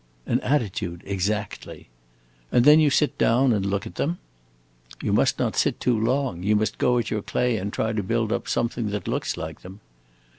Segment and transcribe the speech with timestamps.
[0.25, 1.87] "An attitude, exactly."
[2.51, 4.17] "And then you sit down and look at them."
[5.03, 6.41] "You must not sit too long.
[6.41, 9.61] You must go at your clay and try to build up something that looks like
[9.61, 9.79] them."